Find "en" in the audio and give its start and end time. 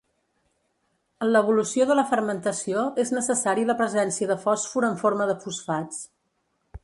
1.25-1.29, 4.89-4.99